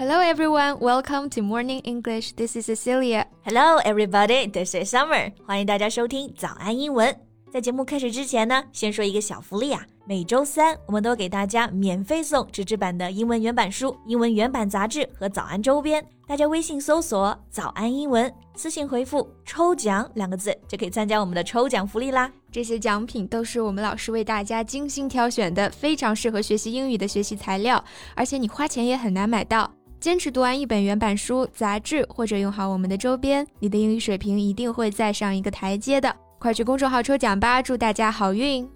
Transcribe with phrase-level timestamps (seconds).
[0.00, 2.32] Hello everyone, welcome to Morning English.
[2.32, 3.26] This is Cecilia.
[3.44, 5.30] Hello everybody, this is Summer.
[5.44, 7.14] 欢迎大家收听早安英文。
[7.52, 9.84] 在节目开始之前呢，先说一个小福利啊！
[10.06, 16.02] 每周三我们都给大家免费送纸质版的英文原版书、英文原版杂志和早安周边。
[16.26, 22.32] 大家微信搜索“早安英文”，私信回复“抽奖”两个字，就可以参加我们的抽奖福利啦！
[22.50, 29.70] 这些奖品都是我们老师为大家精心挑选的，非常适合学习英语的学习材料，而且你花钱也很难买到。
[29.99, 36.15] 坚持读完一本原版书、杂志，或者用好我们的周边，你的英语水平一定会再上一个台阶的。
[36.37, 38.69] 快去公众号抽奖吧，祝大家好运！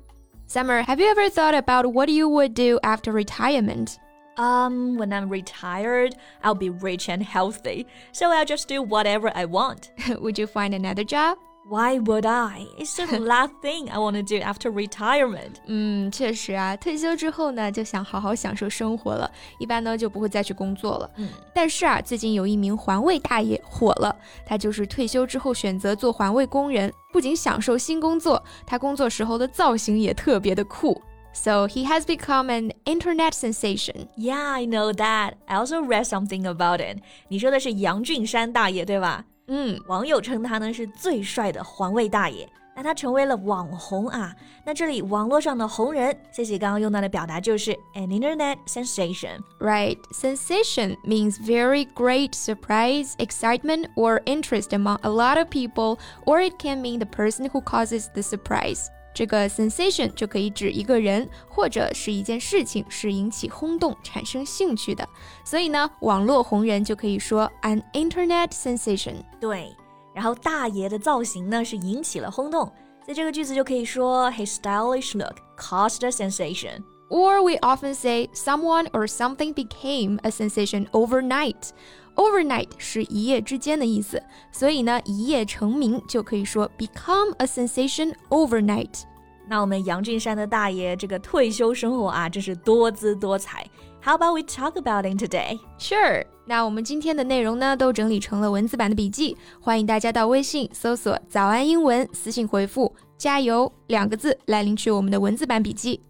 [0.48, 3.98] Summer, have you ever thought about what you would do after retirement?
[4.38, 9.46] Um, when I'm retired, I'll be rich and healthy, so I'll just do whatever I
[9.46, 9.92] want.
[10.20, 11.38] would you find another job?
[11.70, 12.66] Why would I?
[12.80, 15.58] It's the last thing I want to do after retirement.
[15.68, 19.30] 嗯，确实啊，退休之后呢，就想好好享受生活了，
[19.60, 21.12] 一般呢就不会再去工作了。
[21.18, 24.16] 嗯，但是啊，最近有一名环卫大爷火了，
[24.48, 31.00] 他就是退休之后选择做环卫工人，不仅享受新工作，他工作时候的造型也特别的酷。
[31.34, 34.08] So he has become an internet sensation.
[34.18, 35.34] Yeah, I know that.
[35.46, 36.98] I also read something about it.
[37.28, 39.26] 你说的是杨俊山大爷对吧？
[39.47, 42.49] 嗯，网友称他呢是最帅的环卫大爷。
[42.77, 44.35] 那他成为了网红啊！
[44.65, 49.39] 那这里网络上的红人，西西刚刚用到的表达就是 an internet sensation。
[49.61, 56.59] Right, sensation means very great surprise, excitement, or interest among a lot of people, or it
[56.59, 58.89] can mean the person who causes the surprise.
[59.15, 65.09] 这个 sensation 就可以指一个人或者是一件事情是引起轰动、产生兴趣的。
[65.45, 69.15] 所以呢，网络红人就可以说 an internet sensation。
[69.41, 69.75] 对，
[70.13, 72.71] 然后大爷的造型呢是引起了轰动，
[73.07, 76.83] 在这个句子就可以说 his stylish look caused a sensation。
[77.10, 81.70] Or we often say someone or something became a sensation overnight.
[82.16, 84.22] Overnight 是一夜之间的意思，
[84.52, 89.04] 所以呢，一夜成名就可以说 become a sensation overnight。
[89.48, 93.66] 那我们杨俊山的大爷这个退休生活啊，真是多姿多彩。
[94.04, 95.58] How about we talk about it today?
[95.80, 96.24] Sure。
[96.46, 106.02] 那我们今天的内容呢，都整理成了文字版的笔记，欢迎大家到微信搜索“早安英文”，私信回复“加油”两个字来领取我们的文字版笔记。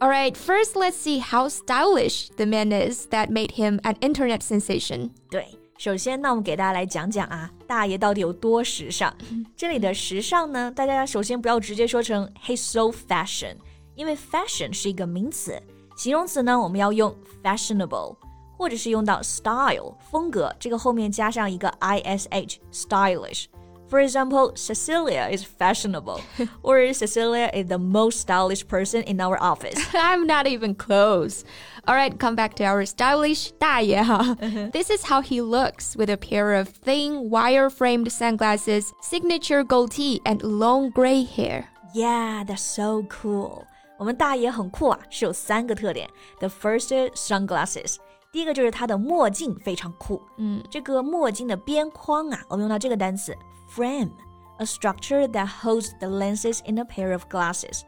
[0.00, 5.10] Alright, first let's see how stylish the man is that made him an internet sensation.
[5.30, 5.46] 对，
[5.78, 9.16] 首先呢，我们给大家来讲讲啊，大爷到底有多时尚。
[9.56, 13.56] 这里的时尚呢，大家首先不要直接说成 he's so fashion，
[13.94, 15.58] 因为 fashion 是一个名词，
[15.96, 18.16] 形容词呢我们要用 fashionable，
[18.58, 23.46] 或者是用到 style 风格，这个后面加上一个 ish stylish。
[23.88, 26.20] for example, Cecilia is fashionable,
[26.62, 29.78] or Cecilia is the most stylish person in our office.
[29.94, 31.44] I'm not even close.
[31.86, 34.36] All right, come back to our stylish 大爷哈.
[34.72, 40.42] this is how he looks with a pair of thin, wire-framed sunglasses, signature goatee, and
[40.42, 41.66] long gray hair.
[41.94, 43.66] Yeah, that's so cool.
[43.98, 46.08] 我们大爷很酷啊，是有三个特点。
[46.40, 47.98] The first is sunglasses.
[48.31, 53.35] 第一个就是它的墨镜非常酷，嗯，这个墨镜的边框啊，我们用到这个单词
[53.75, 54.11] frame,
[54.57, 57.81] a structure that holds the lenses in a pair of glasses.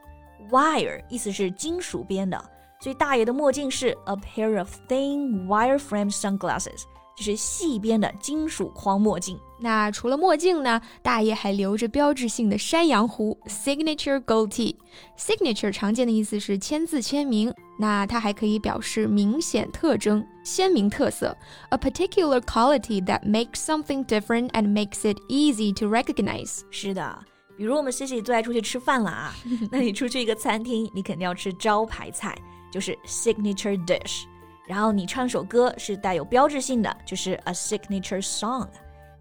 [0.49, 2.43] Wire 意思是金属边的，
[2.79, 6.85] 所以大爷的墨镜是 a pair of thin wire-framed sunglasses，
[7.15, 9.39] 就是细边的金属框墨镜。
[9.59, 14.75] 那除了墨镜呢，大爷还留着标志性的山羊胡 （signature goatee）。
[15.17, 21.37] signature 常见的意思是签字、签名，那它还可以表示明显特征、鲜明特色
[21.69, 26.61] ，a particular quality that makes something different and makes it easy to recognize。
[26.71, 27.19] 是的，
[27.55, 29.35] 比如我们西西最爱出去吃饭了啊，
[29.71, 32.35] 那你出去一个餐厅，你肯定要吃招牌菜，
[32.71, 34.23] 就是 signature dish。
[34.67, 38.67] 然后你唱首歌是带有标志性的，就是 a signature song。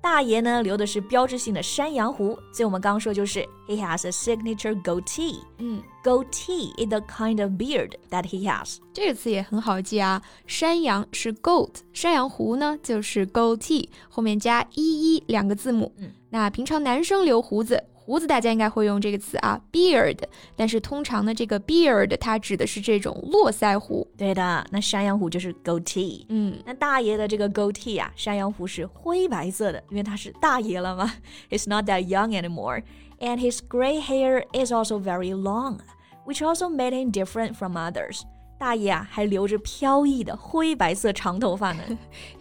[0.02, 5.38] 大爷呢留的是标志性的山羊胡，所以我们刚刚说就是 he has a signature goatee。
[5.58, 8.78] 嗯，goatee is the kind of beard that he has。
[8.94, 15.92] 这个词也很好记啊，山羊是 goat，山羊胡呢就是 goatee，后面加一一两个字母。
[15.98, 17.84] 嗯，那平常男生留胡子。
[18.09, 20.17] 胡子大家应该会用这个词啊，beard。
[20.55, 24.07] 但是通常呢，这个 beard 它指的是这种络腮胡。
[24.17, 26.25] 对的，那山羊胡就是 goatee。
[26.29, 31.13] 嗯，那大爷的这个 goatee 啊，山羊胡是灰白色的，因为他是大爷了嘛。
[31.49, 32.83] He's not that young anymore,
[33.19, 35.79] and his gray hair is also very long,
[36.25, 38.21] which also made him different from others.
[38.59, 41.83] 大爷啊，还留着飘逸的灰白色长头发呢。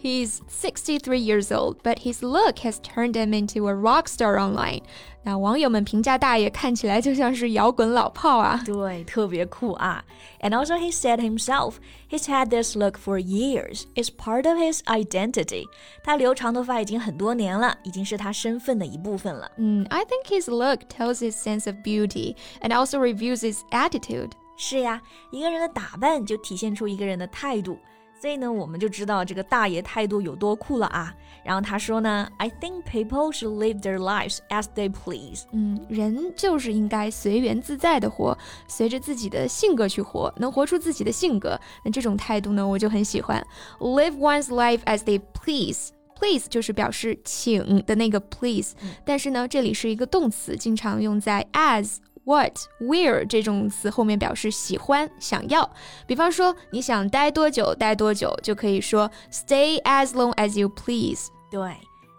[0.01, 4.81] He's 63 years old, but his look has turned him into a rock star online.
[5.23, 8.61] 那网友们评价大爷看起来就像是摇滚老炮啊。
[8.65, 10.05] 对，特别酷啊。
[10.39, 11.73] And also he said himself,
[12.09, 13.83] he's had this look for years.
[13.95, 15.65] It's part of his identity.
[16.01, 19.51] 他留长头发已经很多年了，已经是他身份的一部分了。
[19.57, 24.29] 嗯，I think his look tells his sense of beauty and also reveals his attitude.
[24.62, 27.78] 是呀，一个人的打扮就体现出一个人的态度，
[28.20, 31.14] 所以呢，我们就知道这个大爷态度有多酷了啊。
[31.42, 35.44] 然后他说呢，I think people should live their lives as they please。
[35.52, 38.36] 嗯，人就是应该随缘自在的活，
[38.68, 41.58] 随着自己的性格去活，能活出自己的性格。
[41.82, 43.42] 那这种态度呢，我就很喜欢。
[43.78, 45.92] Live one's life as they please。
[46.16, 48.74] Please 就是表示请的那个 please，
[49.06, 51.96] 但是呢，这里是一个动词，经常用在 as。
[52.29, 55.69] what、where 这种词后面表示喜欢、想要。
[56.07, 61.29] 比方说，你想待多久，待多久，就可以说 stay as long as you please。
[61.51, 61.61] 对，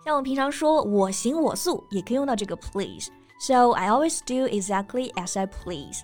[0.05, 6.01] 像我们平常说我行我素，也可以用到这个 please。So I always do exactly as I please.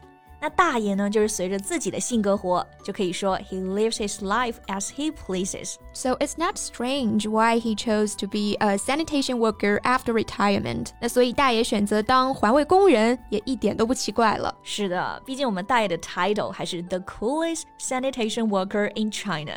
[0.47, 5.77] 那大爷呢，就是随着自己的性格活，就可以说 he lives his life as he pleases.
[5.93, 10.89] So it's not strange why he chose to be a sanitation worker after retirement.
[11.01, 14.53] 那所以大爷选择当环卫工人也一点都不奇怪了。
[14.65, 19.57] 是的，毕竟我们大爷的 title 还是 the coolest sanitation worker in China.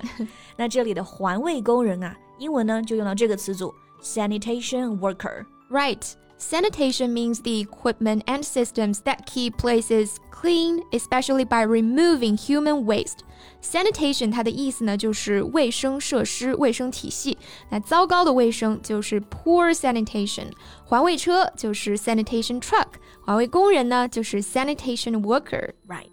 [0.55, 3.73] 那这里的环卫工人啊，英文呢就用到这个词组
[4.03, 5.47] sanitation worker.
[5.71, 6.13] Right.
[6.39, 13.19] Sanitation means the equipment and systems that keep places clean, especially by removing human waste.
[13.63, 17.37] Sanitation 它的意思呢就是卫生设施、卫生体系。
[17.69, 20.51] 那糟糕的卫生就是 poor sanitation，
[20.83, 22.87] 环卫车就是 sanitation truck，
[23.23, 26.11] 环卫工人呢就是 sanitation worker。Right.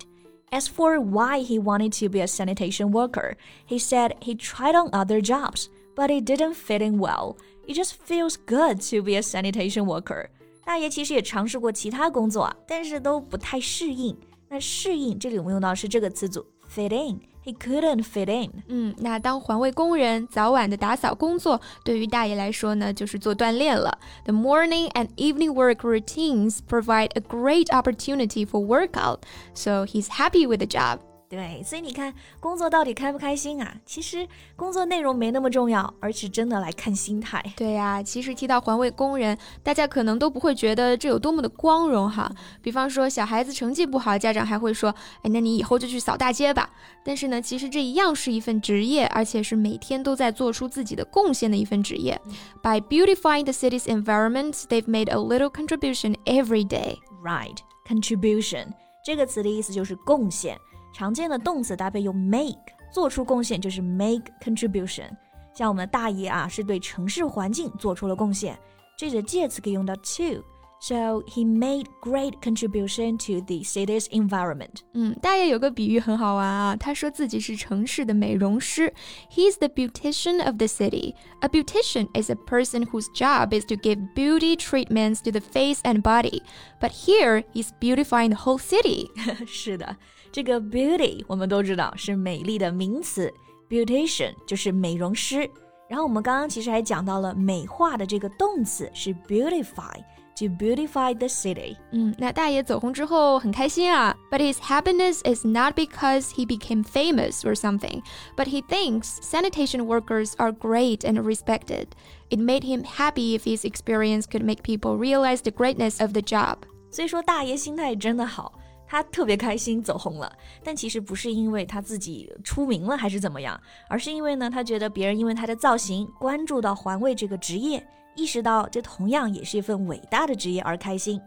[0.51, 3.35] As for why he wanted to be a sanitation worker,
[3.67, 5.67] he said he tried on other jobs,
[5.97, 7.37] but it didn't fit in well.
[7.67, 10.29] It just feels good to be a sanitation worker。
[10.65, 14.17] 大爷其实也尝试过其他工作啊，但是都不太适应。
[14.49, 18.63] 那适应这里我们用到是这个词组 fit in。He couldn't fit in。
[18.69, 23.99] 嗯，那当环卫工人，早晚的打扫工作，对于大爷来说呢，就是做锻炼了。
[24.25, 29.23] The morning and evening work routines provide a great opportunity for workout,
[29.55, 31.01] so he's happy with the job.
[31.30, 33.76] 对，所以你看，工作到底开不开心啊？
[33.86, 34.26] 其实
[34.56, 37.44] 工作内容没那么重要，而是真的来看心态。
[37.58, 42.32] 对呀，其实提到环卫工人，大家可能都不会觉得这有多么的光荣哈。
[42.62, 44.90] 比方说，小孩子成绩不好，家长还会说
[45.24, 46.70] ：“哎，那你以后就去扫大街吧。”
[47.04, 52.18] 但是呢，其实这一样是一份职业，而且是每天都在做出自己的贡献的一份职业。
[52.64, 57.00] By beautifying the city's environment, they've made a little contribution every day.
[57.22, 58.68] Right, contribution
[59.04, 60.58] 这个词的意思就是贡献。
[60.98, 62.58] 常见的动词搭配用 make，
[62.92, 65.08] 做出贡献就是 make contribution。
[65.54, 68.58] 像我们的大爷啊，是对城市环境做出了贡献，
[68.98, 70.44] 这里的介词可以用到 to。
[70.81, 74.81] So he made great contribution to the city's environment.
[74.95, 78.93] 嗯，大爷有个比喻很好玩啊，他说自己是城市的美容师。
[79.31, 81.15] He's the beautician of the city.
[81.39, 85.79] A beautician is a person whose job is to give beauty treatments to the face
[85.85, 86.43] and body.
[86.81, 89.09] But here, he's beautifying the whole city.
[89.47, 89.97] 是的。
[90.33, 93.33] 这个 beauty 我们都知道是美丽的名词，
[93.71, 95.49] beautician 就是美容师。
[95.89, 99.95] 然后我们刚刚其实还讲到了美化的这个动词是 beautify。
[100.37, 104.17] To beautify the city，嗯，那大爷走红之后很开心啊。
[104.31, 108.03] But his happiness is not because he became famous or something,
[108.35, 111.89] but he thinks sanitation workers are great and respected.
[112.31, 116.23] It made him happy if his experience could make people realize the greatness of the
[116.23, 116.61] job.
[116.91, 118.55] 所以说大爷心态真的好。
[118.89, 120.31] 他特别开心走红了，
[120.63, 127.83] 但其实不是因为他自己出名了还是怎么样，而是因为呢，他觉得别人因为他的造型关注到环卫这个职业，
[128.17, 131.21] 意识到这同样也是一份伟大的职业而开心。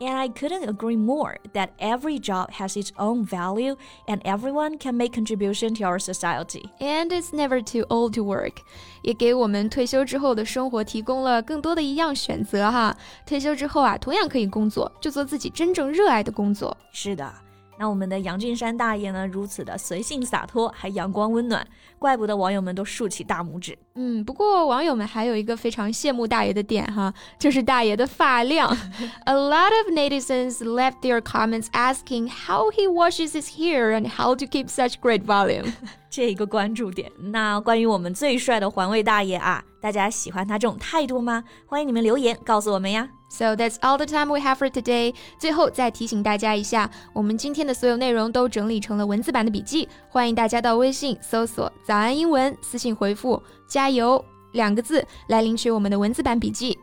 [0.00, 4.94] And I couldn't agree more that every job has its own value and everyone can
[4.94, 6.70] make contribution to our society.
[6.78, 8.58] And it's never too old to work.
[9.02, 12.96] 也给我们退休之后的生活提供了更多的一样选择哈。
[13.26, 16.76] 退休之后啊，同样可以工作，就做自己真正热爱的工作。
[16.92, 17.34] 是的。
[17.77, 21.65] 那我们的杨俊山大爷呢，如此的随性洒脱，还阳光温暖，
[21.97, 23.77] 怪不得网友们都竖起大拇指。
[23.95, 28.69] 嗯，不过网友们还有一个非常羡慕大爷的点哈，就是大爷的发量。
[29.25, 34.35] A lot of netizens left their comments asking how he washes his hair and how
[34.35, 35.73] to keep such great volume。
[36.09, 37.11] 这一个关注点。
[37.31, 41.43] 那关于我们最帅的环卫大爷啊，大家喜欢他这种态度吗？
[41.65, 43.09] 欢迎你们留言告诉我们呀。
[43.32, 45.14] So that's all the time we have for today.
[45.38, 56.78] 最后再提醒大家一下，我们今天的所有内容都整理成了文字版的笔记，欢迎大家到微信搜索“早安英文”，私信回复“加油”两个字来领取我们的文字版笔记。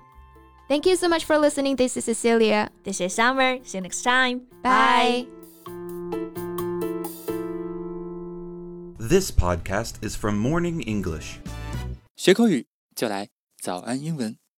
[0.67, 1.75] Thank you so much for listening.
[1.75, 2.69] This is Cecilia.
[2.83, 3.59] This is Summer.
[3.63, 4.41] See you next time.
[4.61, 5.27] Bye.
[8.99, 11.37] This podcast is from Morning English.
[12.15, 13.29] 学口语就来
[13.61, 14.45] 早安英文。